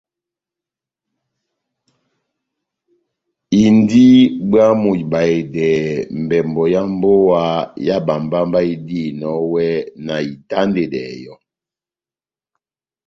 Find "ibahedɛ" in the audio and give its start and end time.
5.03-5.69